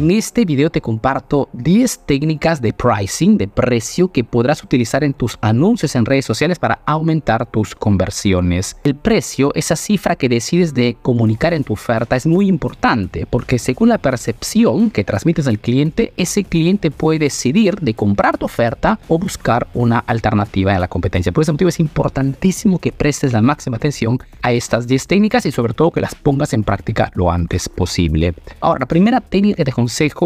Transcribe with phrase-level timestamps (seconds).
[0.00, 5.12] En este video te comparto 10 técnicas de pricing, de precio, que podrás utilizar en
[5.12, 8.78] tus anuncios en redes sociales para aumentar tus conversiones.
[8.82, 13.58] El precio, esa cifra que decides de comunicar en tu oferta, es muy importante porque
[13.58, 18.98] según la percepción que transmites al cliente, ese cliente puede decidir de comprar tu oferta
[19.06, 21.30] o buscar una alternativa en la competencia.
[21.30, 25.52] Por ese motivo es importantísimo que prestes la máxima atención a estas 10 técnicas y
[25.52, 28.32] sobre todo que las pongas en práctica lo antes posible.
[28.62, 29.72] Ahora, la primera técnica que te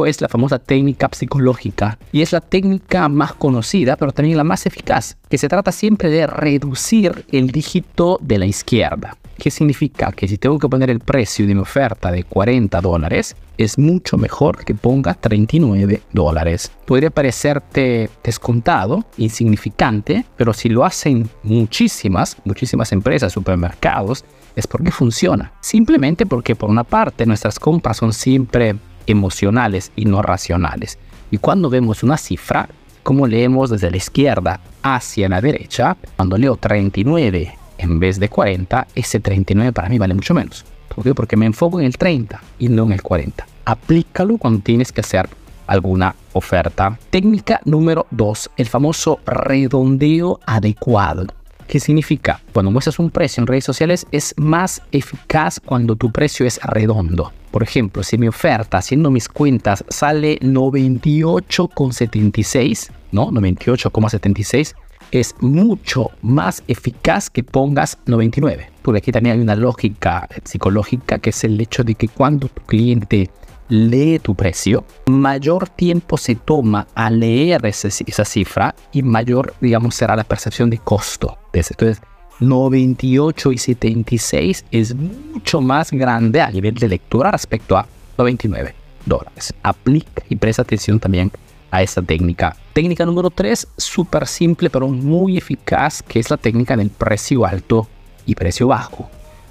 [0.06, 4.66] es la famosa técnica psicológica y es la técnica más conocida pero también la más
[4.66, 9.16] eficaz, que se trata siempre de reducir el dígito de la izquierda.
[9.38, 10.12] ¿Qué significa?
[10.12, 14.16] Que si tengo que poner el precio de mi oferta de 40 dólares, es mucho
[14.16, 16.70] mejor que ponga 39 dólares.
[16.84, 25.52] Podría parecerte descontado, insignificante, pero si lo hacen muchísimas, muchísimas empresas, supermercados, es porque funciona.
[25.60, 30.98] Simplemente porque por una parte nuestras compras son siempre emocionales y no racionales.
[31.30, 32.68] Y cuando vemos una cifra,
[33.02, 38.86] como leemos desde la izquierda hacia la derecha, cuando leo 39 en vez de 40,
[38.94, 40.64] ese 39 para mí vale mucho menos.
[40.94, 41.14] ¿Por qué?
[41.14, 43.46] Porque me enfoco en el 30 y no en el 40.
[43.64, 45.28] Aplícalo cuando tienes que hacer
[45.66, 46.98] alguna oferta.
[47.10, 51.26] Técnica número 2, el famoso redondeo adecuado.
[51.74, 52.40] ¿Qué significa?
[52.52, 57.32] Cuando muestras un precio en redes sociales es más eficaz cuando tu precio es redondo.
[57.50, 63.32] Por ejemplo, si mi oferta haciendo mis cuentas sale 98,76, ¿no?
[63.32, 64.76] 98,76
[65.10, 68.70] es mucho más eficaz que pongas 99.
[68.80, 72.62] Porque aquí también hay una lógica psicológica que es el hecho de que cuando tu
[72.62, 73.30] cliente
[73.68, 80.16] lee tu precio, mayor tiempo se toma a leer esa cifra y mayor, digamos, será
[80.16, 81.38] la percepción de costo.
[81.52, 81.74] De ese.
[81.74, 82.02] Entonces,
[82.40, 87.86] 98 y 76 es mucho más grande a nivel de lectura respecto a
[88.18, 88.74] 99
[89.06, 89.54] dólares.
[89.62, 91.30] Aplica y presta atención también
[91.70, 92.56] a esta técnica.
[92.72, 97.88] Técnica número 3, súper simple pero muy eficaz, que es la técnica del precio alto
[98.26, 99.08] y precio bajo.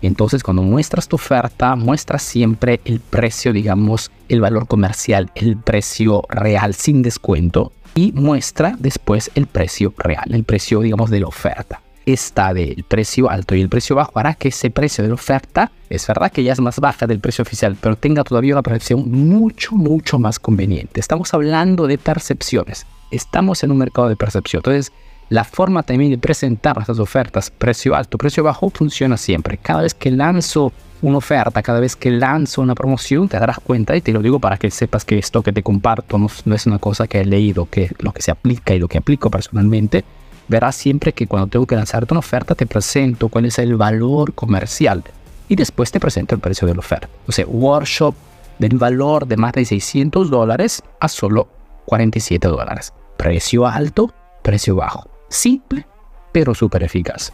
[0.08, 6.24] Entonces, cuando muestras tu oferta, muestras siempre el precio, digamos, el valor comercial, el precio
[6.30, 11.82] real sin descuento y muestra después el precio real, el precio, digamos, de la oferta.
[12.06, 15.72] Está del precio alto y el precio bajo hará que ese precio de la oferta,
[15.90, 19.10] es verdad que ya es más baja del precio oficial, pero tenga todavía una percepción
[19.10, 21.00] mucho, mucho más conveniente.
[21.00, 22.86] Estamos hablando de percepciones.
[23.10, 24.60] Estamos en un mercado de percepción.
[24.60, 24.92] Entonces,
[25.30, 29.58] la forma también de presentar estas ofertas, precio alto, precio bajo, funciona siempre.
[29.58, 33.96] Cada vez que lanzo una oferta, cada vez que lanzo una promoción, te darás cuenta,
[33.96, 36.80] y te lo digo para que sepas que esto que te comparto no, es una
[36.80, 40.04] cosa que he leído, que lo que se aplica y lo que aplico personalmente,
[40.48, 44.34] verás siempre que cuando tengo que lanzarte una oferta, te presento cuál es el valor
[44.34, 45.04] comercial
[45.50, 47.10] y después te presento el precio de la oferta.
[47.28, 48.16] O sea, workshop
[48.60, 51.48] del valor de más de 600 dólares a solo
[51.86, 52.94] 47 dólares.
[53.18, 55.13] Precio alto, precio bajo.
[55.34, 55.88] Simple,
[56.32, 57.34] pero súper eficaz.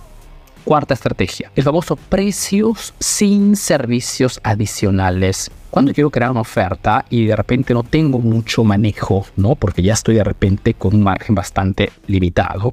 [0.63, 5.51] Cuarta estrategia, el famoso precios sin servicios adicionales.
[5.69, 9.55] Cuando quiero crear una oferta y de repente no tengo mucho manejo, ¿no?
[9.55, 12.71] Porque ya estoy de repente con un margen bastante limitado.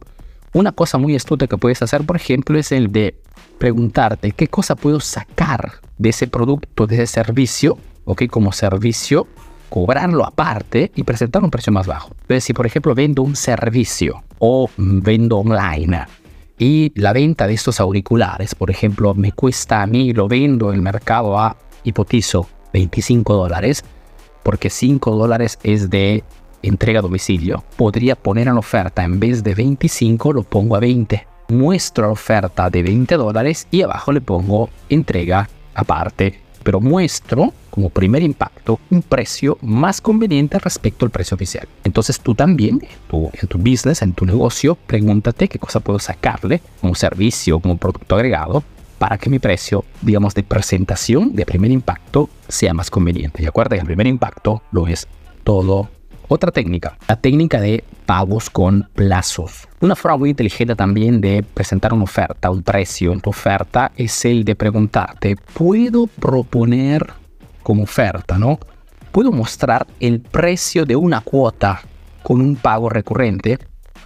[0.53, 3.21] Una cosa muy astuta que puedes hacer, por ejemplo, es el de
[3.59, 8.29] preguntarte qué cosa puedo sacar de ese producto, de ese servicio, ¿ok?
[8.29, 9.27] Como servicio
[9.69, 12.11] cobrarlo aparte y presentar un precio más bajo.
[12.23, 16.07] Entonces, si por ejemplo vendo un servicio o vendo online
[16.59, 20.77] y la venta de estos auriculares, por ejemplo, me cuesta a mí, lo vendo en
[20.77, 23.85] el mercado a, hipotizo, 25 dólares,
[24.43, 26.25] porque 5 dólares es de
[26.63, 31.27] entrega a domicilio, podría poner en oferta en vez de 25 lo pongo a 20.
[31.49, 37.91] Muestro la oferta de 20 dólares y abajo le pongo entrega aparte pero muestro como
[37.91, 41.69] primer impacto un precio más conveniente respecto al precio oficial.
[41.85, 42.83] Entonces tú también,
[43.13, 48.17] en tu business, en tu negocio, pregúntate qué cosa puedo sacarle como servicio, como producto
[48.17, 48.65] agregado,
[48.99, 53.45] para que mi precio, digamos, de presentación, de primer impacto, sea más conveniente.
[53.45, 55.07] Y acuerda que el primer impacto lo es
[55.45, 55.89] todo
[56.29, 59.69] otra técnica, la técnica de pagos con plazos.
[59.81, 64.25] Una forma muy inteligente también de presentar una oferta, un precio en tu oferta, es
[64.25, 67.07] el de preguntarte, ¿puedo proponer
[67.63, 68.59] como oferta, no?
[69.13, 71.81] ¿Puedo mostrar el precio de una cuota
[72.23, 73.59] con un pago recurrente?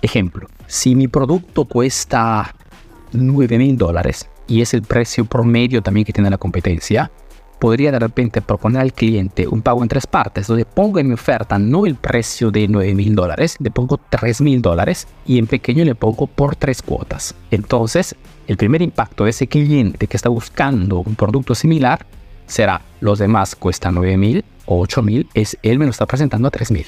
[0.03, 2.55] Ejemplo, si mi producto cuesta
[3.13, 7.11] 9 mil dólares y es el precio promedio también que tiene la competencia,
[7.61, 11.15] podría de repente proponer al cliente un pago en tres partes, donde pongo en mi
[11.15, 15.47] oferta no el precio de 9 mil dólares, le pongo 3 mil dólares y en
[15.47, 17.35] pequeño le pongo por tres cuotas.
[17.51, 18.17] Entonces,
[18.49, 22.05] el primer impacto de ese cliente que está buscando un producto similar
[22.47, 26.49] será los demás cuestan 9 mil o 8 mil, es él me lo está presentando
[26.49, 26.87] a 3 mil.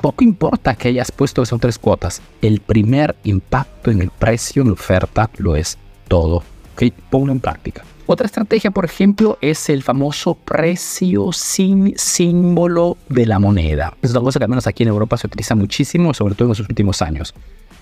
[0.00, 4.62] Poco importa que hayas puesto que son tres cuotas, el primer impacto en el precio
[4.62, 5.78] en la oferta lo es
[6.08, 6.42] todo.
[6.72, 6.92] ¿okay?
[7.10, 7.84] Ponlo en práctica.
[8.06, 13.96] Otra estrategia, por ejemplo, es el famoso precio sin símbolo de la moneda.
[14.02, 16.50] Es una cosa que al menos aquí en Europa se utiliza muchísimo, sobre todo en
[16.50, 17.34] los últimos años.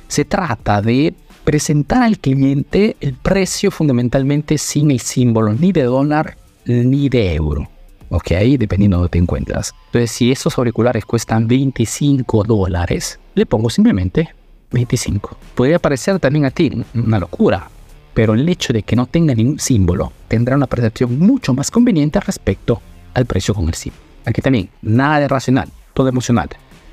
[0.07, 6.37] Se trata de presentar al cliente el precio fundamentalmente sin el símbolo ni de dólar
[6.67, 7.69] ni de euro.
[8.11, 8.29] ¿Ok?
[8.59, 9.75] Dependiendo de donde te encuentras.
[9.87, 14.29] Entonces, si esos auriculares cuestan 25 dólares, le pongo simplemente
[14.71, 15.37] 25.
[15.57, 17.71] Podría parecer también a ti una locura,
[18.15, 22.21] pero el hecho de que no tenga ningún símbolo tendrá una percepción mucho más conveniente
[22.21, 22.81] respecto
[23.15, 23.93] al precio símbolo.
[24.25, 26.49] Aquí también, nada de racional, todo emocional.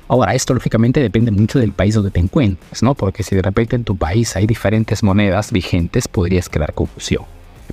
[0.08, 2.94] Ahora, esto lógicamente depende mucho del país donde te encuentres, ¿no?
[2.94, 7.22] Porque si de repente en tu país hay diferentes monedas vigentes, podrías crear confusión.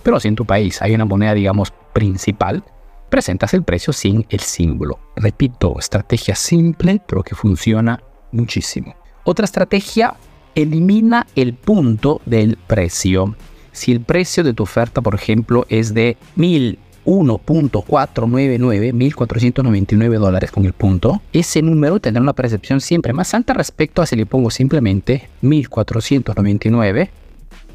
[0.03, 2.63] Pero si en tu país hay una moneda, digamos, principal,
[3.09, 4.99] presentas el precio sin el símbolo.
[5.15, 8.95] Repito, estrategia simple, pero que funciona muchísimo.
[9.23, 10.13] Otra estrategia
[10.57, 13.35] elimina el punto del precio.
[13.71, 20.73] Si el precio de tu oferta, por ejemplo, es de 1001.499, 1499 dólares con el
[20.73, 25.29] punto, ese número tendrá una percepción siempre más alta respecto a si le pongo simplemente
[25.41, 27.11] 1499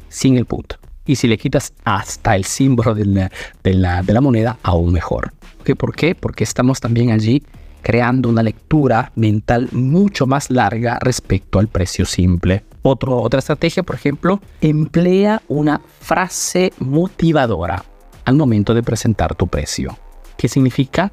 [0.09, 0.75] sin el punto.
[1.05, 3.31] Y si le quitas hasta el símbolo de la,
[3.63, 5.31] de la, moneda, aún mejor.
[5.77, 6.15] ¿Por qué?
[6.15, 7.43] Porque estamos también allí
[7.83, 12.63] creando una lectura mental mucho más larga respecto al precio simple.
[12.81, 17.83] otra estrategia, por ejemplo, emplea una frase motivadora
[18.25, 19.97] al momento de presentar tu precio.
[20.37, 21.11] ¿Qué significa?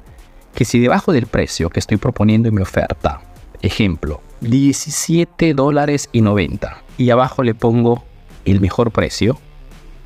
[0.55, 3.21] Que si debajo del precio que estoy proponiendo en mi oferta,
[3.61, 8.03] ejemplo, 17 dólares y 90, y abajo le pongo
[8.45, 9.37] el mejor precio,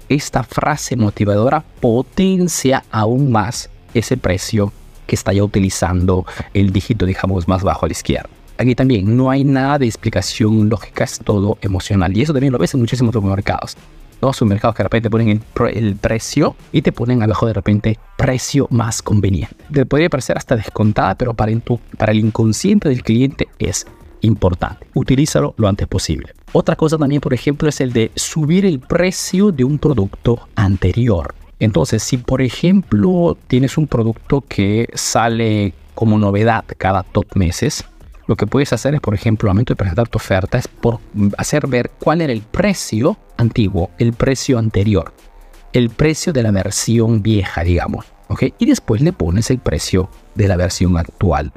[0.10, 4.72] esta frase motivadora potencia aún más ese precio
[5.06, 8.30] que está ya utilizando el dígito, digamos, más bajo a la izquierda.
[8.58, 12.16] Aquí también no hay nada de explicación lógica, es todo emocional.
[12.16, 13.76] Y eso también lo ves en muchísimos supermercados.
[14.22, 15.44] Los supermercados que de repente ponen
[15.74, 19.56] el, precio y te ponen abajo de repente precio más conveniente.
[19.72, 23.86] Te podría parecer hasta descontada, pero para el inconsciente del cliente es
[24.22, 24.88] importante.
[24.94, 26.34] Utilízalo lo antes posible.
[26.54, 31.36] Otra cosa también, por ejemplo, es el de subir el precio de un producto anterior.
[31.60, 37.86] Entonces, si por ejemplo tienes un producto que sale como novedad cada dos meses,
[38.28, 41.00] lo que puedes hacer es, por ejemplo, al momento de presentar tu oferta, es por
[41.38, 45.14] hacer ver cuál era el precio antiguo, el precio anterior,
[45.74, 48.06] el precio de la versión vieja, digamos.
[48.28, 48.44] ¿ok?
[48.58, 51.52] Y después le pones el precio de la versión actual.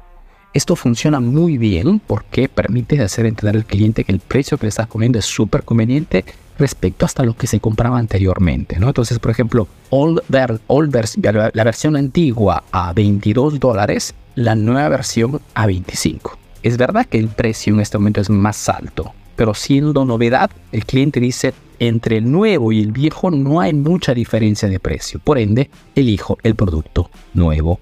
[0.55, 4.71] Esto funciona muy bien porque permite hacer entender al cliente que el precio que le
[4.71, 6.25] estás poniendo es súper conveniente
[6.59, 8.89] respecto hasta lo que se compraba anteriormente, ¿no?
[8.89, 16.39] Entonces, por ejemplo, old la versión antigua a 22 dólares, la nueva versión a 25.
[16.63, 20.85] Es verdad que el precio en este momento es más alto, pero siendo novedad, el
[20.85, 25.21] cliente dice, entre el nuevo y el viejo no hay mucha diferencia de precio.
[25.21, 27.81] Por ende, elijo el producto nuevo.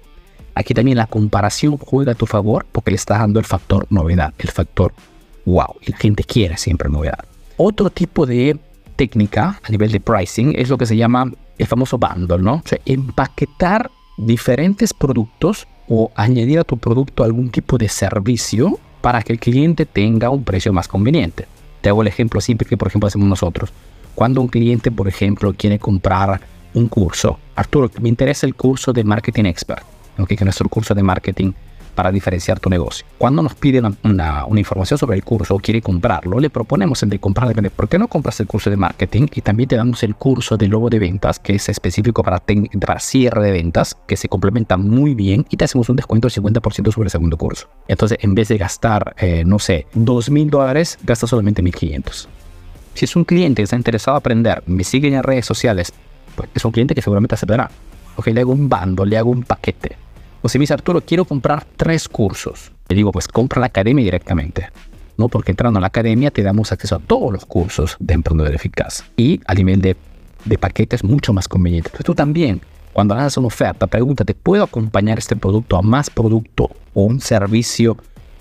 [0.53, 4.33] Aquí también la comparación juega a tu favor porque le está dando el factor novedad,
[4.37, 4.93] el factor
[5.45, 5.75] wow.
[5.81, 7.25] Y la gente quiere siempre novedad.
[7.57, 8.57] Otro tipo de
[8.95, 12.55] técnica a nivel de pricing es lo que se llama el famoso bundle, ¿no?
[12.55, 19.21] O sea, empaquetar diferentes productos o añadir a tu producto algún tipo de servicio para
[19.23, 21.47] que el cliente tenga un precio más conveniente.
[21.81, 23.71] Te hago el ejemplo simple que, por ejemplo, hacemos nosotros.
[24.13, 26.41] Cuando un cliente, por ejemplo, quiere comprar
[26.73, 29.83] un curso, Arturo, me interesa el curso de Marketing Expert,
[30.17, 30.37] ¿okay?
[30.37, 31.53] que es nuestro curso de marketing
[31.97, 33.07] para diferenciar tu negocio.
[33.17, 37.17] Cuando nos pide una, información sobre el curso o quiere comprarlo, le proponemos el de
[37.17, 37.47] comprar.
[37.71, 39.25] ¿Por qué no compras el curso de marketing?
[39.33, 42.99] Y también te damos el curso de logo de ventas, que es específico para, para
[42.99, 46.91] cierre de ventas, que se complementa muy bien y te hacemos un descuento del 50%
[46.91, 47.67] sobre el segundo curso.
[47.87, 52.27] Entonces, en vez de gastar, eh, no sé, 2 mil dólares, gasta solamente 1.500.
[52.93, 55.91] Si es un cliente que está interesado en aprender, me sigue en redes sociales,
[56.35, 57.71] pues es un cliente que seguramente aceptará.
[58.17, 59.97] Ok, le hago un bando, le hago un paquete
[60.43, 62.71] me dice Arturo, quiero comprar tres cursos.
[62.87, 64.69] Le digo, pues compra la academia directamente.
[65.17, 65.27] ¿no?
[65.29, 69.03] Porque entrando a la academia te damos acceso a todos los cursos de emprendedor eficaz.
[69.17, 69.97] Y a nivel de,
[70.45, 71.89] de paquetes mucho más conveniente.
[71.89, 72.61] Entonces tú también,
[72.93, 77.97] cuando hagas una oferta, pregúntate, ¿puedo acompañar este producto a más producto o un servicio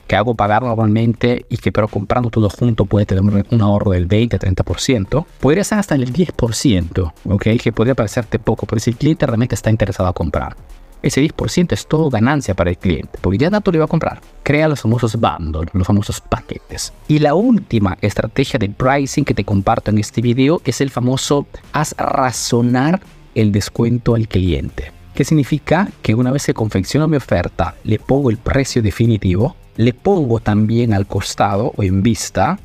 [0.06, 4.06] que hago pagar normalmente y que pero comprando todo junto puede tener un ahorro del
[4.06, 5.26] 20-30%?
[5.40, 7.42] Podría ser hasta el 10%, ¿ok?
[7.60, 10.56] Que podría parecerte poco, pero si el cliente realmente está interesado a comprar
[11.02, 14.20] ese 10% es todo ganancia para el cliente, porque ya Nato le va a comprar.
[14.42, 16.92] Crea los famosos bundles, los famosos paquetes.
[17.08, 21.46] Y la última estrategia de pricing que te comparto en este video es el famoso
[21.72, 23.00] haz razonar
[23.34, 24.92] el descuento al cliente.
[25.14, 25.88] ¿Qué significa?
[26.02, 30.92] Que una vez se confecciona mi oferta, le pongo el precio definitivo, le pongo también
[30.92, 32.58] al costado o en vista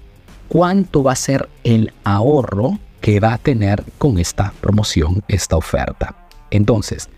[0.47, 6.27] cuánto va a ser el ahorro que va a tener con esta promoción, esta oferta.
[6.51, 7.09] Entonces,